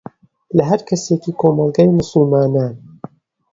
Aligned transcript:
لە 0.57 0.63
هەر 0.69 0.81
کەسێکی 0.89 1.37
کۆمەڵگەی 1.41 1.93
موسڵمانان 1.95 2.75